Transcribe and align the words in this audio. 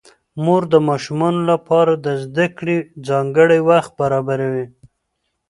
مور 0.43 0.61
د 0.73 0.75
ماشومانو 0.89 1.41
لپاره 1.51 1.93
د 2.05 2.07
زده 2.23 2.45
کړې 2.57 2.77
ځانګړی 3.07 3.59
وخت 3.69 3.91
برابروي 3.99 4.65